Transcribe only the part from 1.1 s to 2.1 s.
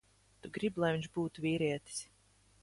būtu vīrietis.